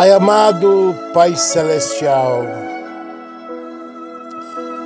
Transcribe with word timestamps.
Pai 0.00 0.12
amado, 0.12 0.96
Pai 1.12 1.36
celestial, 1.36 2.42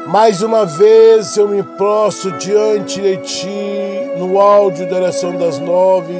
mais 0.08 0.42
uma 0.42 0.66
vez 0.66 1.36
eu 1.36 1.46
me 1.46 1.62
prostro 1.62 2.32
diante 2.32 3.00
de 3.00 3.16
Ti 3.18 4.10
no 4.18 4.40
áudio 4.40 4.90
da 4.90 4.96
oração 4.96 5.38
das 5.38 5.60
nove, 5.60 6.16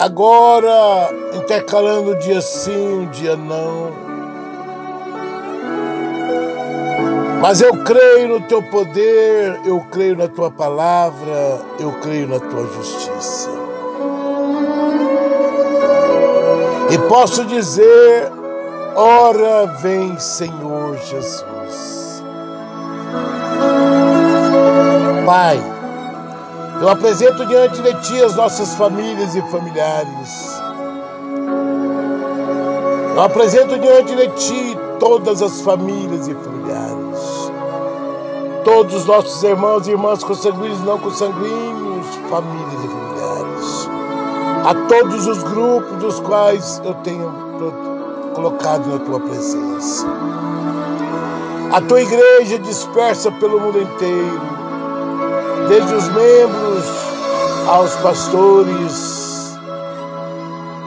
agora 0.00 1.10
intercalando 1.34 2.14
dia 2.18 2.40
sim, 2.40 3.08
dia 3.10 3.34
não. 3.34 3.90
Mas 7.42 7.60
eu 7.60 7.82
creio 7.82 8.28
no 8.28 8.40
Teu 8.42 8.62
poder, 8.62 9.60
eu 9.66 9.84
creio 9.90 10.16
na 10.16 10.28
Tua 10.28 10.52
palavra, 10.52 11.58
eu 11.80 11.90
creio 12.00 12.28
na 12.28 12.38
Tua 12.38 12.64
justiça. 12.68 13.63
E 16.94 16.98
posso 17.08 17.44
dizer: 17.46 18.30
ora 18.94 19.66
vem, 19.82 20.16
Senhor 20.16 20.96
Jesus. 20.98 22.22
Pai, 25.26 25.60
eu 26.80 26.88
apresento 26.88 27.44
diante 27.46 27.82
de 27.82 27.92
Ti 27.94 28.22
as 28.22 28.36
nossas 28.36 28.76
famílias 28.76 29.34
e 29.34 29.42
familiares. 29.50 30.62
Eu 33.16 33.22
apresento 33.22 33.76
diante 33.76 34.14
de 34.14 34.28
Ti 34.28 34.78
todas 35.00 35.42
as 35.42 35.62
famílias 35.62 36.28
e 36.28 36.34
familiares. 36.34 37.50
Todos 38.62 38.94
os 38.94 39.04
nossos 39.04 39.42
irmãos 39.42 39.88
e 39.88 39.90
irmãs 39.90 40.22
consanguíneos 40.22 40.80
não 40.84 41.00
consanguíneos, 41.00 42.06
famílias 42.30 42.84
e 42.84 42.86
familiares 42.86 43.03
a 44.64 44.74
todos 44.88 45.26
os 45.26 45.42
grupos 45.42 45.98
dos 45.98 46.20
quais 46.20 46.80
eu 46.84 46.94
tenho 46.94 47.30
colocado 48.34 48.86
na 48.88 48.98
tua 48.98 49.20
presença. 49.20 50.06
A 51.70 51.80
tua 51.82 52.00
igreja 52.00 52.58
dispersa 52.60 53.30
pelo 53.32 53.60
mundo 53.60 53.82
inteiro, 53.82 54.40
desde 55.68 55.94
os 55.94 56.08
membros 56.08 56.84
aos 57.68 57.94
pastores, 57.96 59.58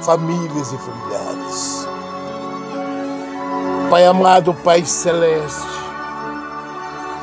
famílias 0.02 0.74
e 0.74 0.78
familiares. 0.80 1.88
Pai 3.92 4.06
amado, 4.08 4.56
Pai 4.64 4.84
celeste, 4.84 5.68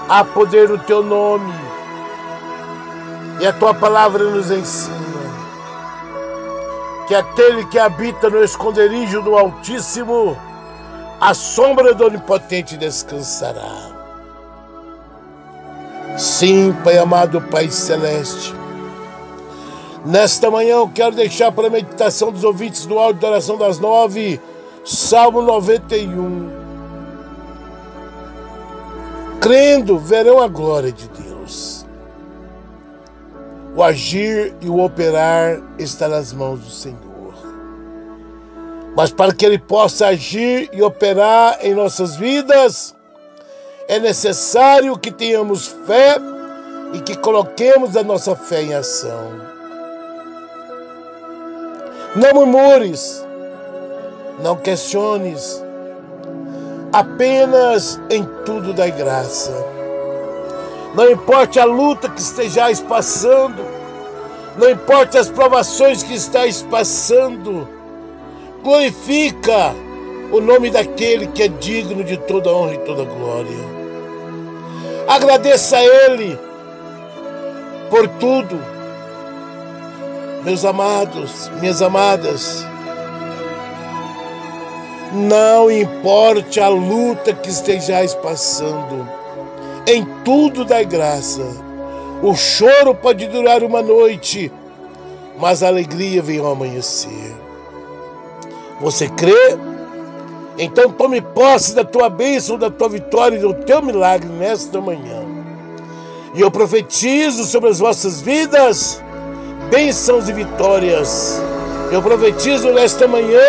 há 0.09 0.23
poder 0.23 0.69
no 0.69 0.79
teu 0.79 1.03
nome 1.03 1.53
e 3.41 3.47
a 3.47 3.53
tua 3.55 3.75
palavra 3.75 4.23
nos 4.23 4.51
ensina 4.53 5.04
que 7.07 7.15
aquele 7.15 7.65
que 7.67 7.79
habita 7.79 8.31
no 8.31 8.43
esconderijo 8.43 9.23
do 9.23 9.37
Altíssimo, 9.37 10.37
a 11.21 11.35
sombra 11.35 11.95
do 11.95 12.07
Onipotente 12.07 12.77
descansará. 12.77 13.93
Sim, 16.17 16.75
Pai 16.85 16.99
amado, 16.99 17.41
Pai 17.41 17.71
celeste. 17.71 18.55
Nesta 20.05 20.51
manhã 20.51 20.77
eu 20.77 20.89
quero 20.89 21.17
deixar 21.17 21.51
para 21.51 21.69
a 21.69 21.71
meditação 21.71 22.31
dos 22.31 22.45
ouvintes 22.45 22.85
do 22.85 22.99
áudio 22.99 23.23
da 23.23 23.29
oração 23.29 23.57
das 23.57 23.79
nove, 23.79 24.41
Salmo 24.85 25.41
91. 25.41 26.51
Crendo, 29.41 29.99
verão 29.99 30.41
a 30.41 30.49
glória 30.49 30.93
de 30.93 31.09
Deus. 31.09 31.34
O 33.77 33.83
agir 33.83 34.55
e 34.61 34.69
o 34.69 34.79
operar 34.79 35.61
está 35.79 36.09
nas 36.09 36.33
mãos 36.33 36.61
do 36.61 36.71
Senhor. 36.71 37.35
Mas 38.97 39.11
para 39.11 39.35
que 39.35 39.45
Ele 39.45 39.59
possa 39.59 40.07
agir 40.07 40.71
e 40.73 40.81
operar 40.81 41.59
em 41.61 41.75
nossas 41.75 42.15
vidas, 42.15 42.95
é 43.89 43.99
necessário 43.99 44.97
que 44.97 45.11
tenhamos 45.11 45.67
fé 45.87 46.17
e 46.93 47.01
que 47.01 47.17
coloquemos 47.17 47.97
a 47.97 48.05
nossa 48.05 48.37
fé 48.37 48.63
em 48.63 48.75
ação. 48.75 49.31
Não 52.15 52.33
murmures, 52.33 53.27
não 54.41 54.55
questiones, 54.55 55.61
apenas 56.93 58.01
em 58.09 58.25
tudo 58.45 58.73
dai 58.73 58.93
graça 58.93 59.75
não 60.95 61.11
importa 61.11 61.63
a 61.63 61.65
luta 61.65 62.09
que 62.09 62.21
estejais 62.21 62.81
passando, 62.81 63.65
não 64.57 64.71
importa 64.71 65.19
as 65.19 65.29
provações 65.29 66.03
que 66.03 66.15
estáis 66.15 66.63
passando, 66.63 67.69
glorifica 68.63 69.75
o 70.31 70.41
nome 70.41 70.71
daquele 70.71 71.27
que 71.29 71.43
é 71.43 71.49
digno 71.49 72.05
de 72.05 72.17
toda 72.17 72.51
honra 72.51 72.75
e 72.75 72.79
toda 72.79 73.05
glória. 73.05 73.75
Agradeça 75.09 75.77
a 75.77 75.85
Ele 75.85 76.39
por 77.91 78.09
tudo. 78.09 78.59
Meus 80.45 80.65
amados, 80.65 81.49
minhas 81.61 81.81
amadas, 81.81 82.67
não 85.13 85.71
importe 85.71 86.61
a 86.61 86.69
luta 86.69 87.33
que 87.33 87.49
estejais 87.49 88.15
passando, 88.15 89.09
em 89.87 90.05
tudo 90.25 90.65
dai 90.65 90.85
graça. 90.85 91.43
O 92.23 92.35
choro 92.35 92.95
pode 92.95 93.27
durar 93.27 93.63
uma 93.63 93.83
noite, 93.83 94.51
mas 95.39 95.63
a 95.63 95.69
alegria 95.69 96.23
vem 96.23 96.39
ao 96.39 96.53
amanhecer. 96.53 97.35
Você 98.81 99.09
crê? 99.09 99.59
Então 100.59 100.91
tome 100.91 101.21
posse 101.21 101.75
da 101.75 101.85
tua 101.85 102.09
bênção, 102.09 102.57
da 102.57 102.71
tua 102.71 102.89
vitória 102.89 103.37
e 103.37 103.41
do 103.41 103.55
teu 103.55 103.83
milagre 103.83 104.29
nesta 104.29 104.81
manhã. 104.81 105.23
E 106.35 106.41
eu 106.41 106.51
profetizo 106.51 107.45
sobre 107.45 107.71
as 107.71 107.79
vossas 107.79 108.21
vidas 108.21 109.03
bênçãos 109.71 110.29
e 110.29 110.33
vitórias. 110.33 111.41
Eu 111.91 112.03
profetizo 112.03 112.73
nesta 112.73 113.07
manhã 113.07 113.41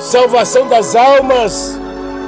salvação 0.00 0.66
das 0.66 0.96
almas, 0.96 1.78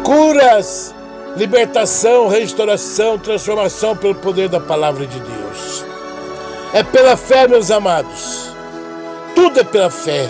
curas, 0.05 0.95
libertação, 1.37 2.29
restauração, 2.29 3.19
transformação 3.19 3.97
pelo 3.97 4.15
poder 4.15 4.49
da 4.49 4.61
palavra 4.61 5.07
de 5.07 5.19
Deus. 5.19 5.85
É 6.73 6.83
pela 6.83 7.17
fé, 7.17 7.47
meus 7.49 7.71
amados. 7.71 8.55
Tudo 9.35 9.61
é 9.61 9.65
pela 9.65 9.91
fé. 9.91 10.29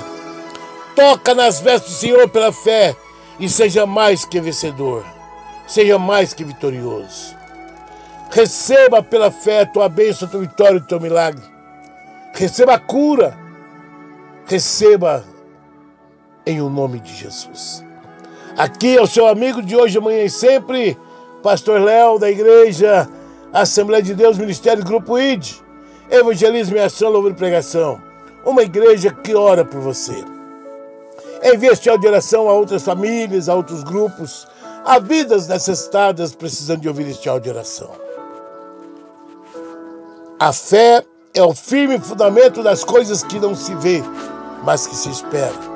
Toca 0.95 1.35
nas 1.35 1.61
vestes 1.61 1.93
do 1.93 1.97
Senhor 1.97 2.29
pela 2.29 2.53
fé 2.53 2.97
e 3.39 3.49
seja 3.49 3.87
mais 3.87 4.25
que 4.25 4.41
vencedor. 4.41 5.05
Seja 5.67 5.99
mais 5.99 6.35
que 6.35 6.45
vitorioso. 6.45 7.37
Receba 8.31 9.03
pela 9.03 9.31
fé 9.31 9.61
a 9.61 9.67
tua 9.67 9.89
bênção, 9.89 10.27
a 10.27 10.31
tua 10.31 10.41
vitória, 10.41 10.79
o 10.79 10.87
teu 10.87 11.01
milagre. 11.01 11.43
Receba 12.35 12.75
a 12.75 12.79
cura. 12.79 13.37
Receba 14.47 15.25
em 16.47 16.61
o 16.61 16.69
nome 16.69 16.99
de 17.01 17.15
Jesus. 17.15 17.85
Aqui 18.57 18.99
é 18.99 19.03
o 19.03 19.07
seu 19.07 19.27
amigo 19.27 19.63
de 19.63 19.75
hoje, 19.75 19.97
amanhã 19.97 20.25
e 20.25 20.31
sempre, 20.31 20.97
Pastor 21.43 21.81
Léo, 21.81 22.19
da 22.19 22.31
Igreja 22.31 23.09
Assembleia 23.53 24.03
de 24.03 24.15
Deus, 24.15 24.37
Ministério 24.37 24.85
Grupo 24.85 25.19
ID, 25.19 25.55
Evangelismo 26.11 26.77
e 26.77 26.81
Ação, 26.81 27.11
Louvor 27.11 27.31
e 27.31 27.35
Pregação. 27.35 28.01
Uma 28.45 28.63
igreja 28.63 29.11
que 29.11 29.35
ora 29.35 29.65
por 29.65 29.81
você. 29.81 30.25
Envie 31.43 31.69
este 31.69 31.89
áudio 31.89 32.03
de 32.03 32.09
oração 32.09 32.49
a 32.49 32.53
outras 32.53 32.83
famílias, 32.83 33.49
a 33.49 33.55
outros 33.55 33.83
grupos, 33.85 34.47
a 34.85 34.99
vidas 34.99 35.49
necessitadas 35.49 36.35
precisando 36.35 36.81
de 36.81 36.89
ouvir 36.89 37.09
este 37.09 37.29
áudio 37.29 37.53
de 37.53 37.59
oração. 37.59 37.91
A 40.39 40.53
fé 40.53 41.05
é 41.35 41.43
o 41.43 41.55
firme 41.55 41.99
fundamento 41.99 42.63
das 42.63 42.85
coisas 42.85 43.23
que 43.23 43.41
não 43.41 43.55
se 43.55 43.75
vê, 43.77 44.03
mas 44.63 44.87
que 44.87 44.95
se 44.95 45.09
espera. 45.09 45.72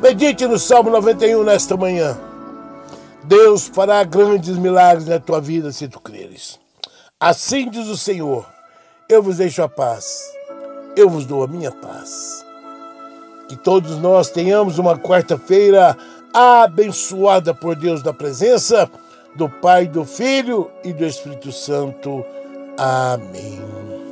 Medite 0.00 0.46
no 0.46 0.58
Salmo 0.58 0.88
91 0.90 1.44
nesta 1.44 1.76
manhã. 1.76 2.18
Deus 3.24 3.68
fará 3.68 4.02
grandes 4.02 4.56
milagres 4.56 5.06
na 5.06 5.20
tua 5.20 5.42
vida 5.42 5.70
se 5.72 5.86
tu 5.88 6.00
creres. 6.00 6.58
Assim 7.20 7.68
diz 7.68 7.86
o 7.86 7.98
Senhor: 7.98 8.46
Eu 9.10 9.22
vos 9.22 9.36
deixo 9.36 9.62
a 9.62 9.68
paz, 9.68 10.32
eu 10.96 11.08
vos 11.10 11.26
dou 11.26 11.44
a 11.44 11.46
minha 11.46 11.70
paz. 11.70 12.44
Que 13.46 13.56
todos 13.56 13.98
nós 13.98 14.30
tenhamos 14.30 14.78
uma 14.78 14.96
quarta-feira 14.96 15.94
abençoada 16.32 17.52
por 17.52 17.76
Deus 17.76 18.02
na 18.02 18.14
presença 18.14 18.90
do 19.36 19.50
Pai, 19.50 19.86
do 19.86 20.04
Filho 20.06 20.70
e 20.82 20.94
do 20.94 21.04
Espírito 21.04 21.52
Santo. 21.52 22.24
Amém. 22.78 24.09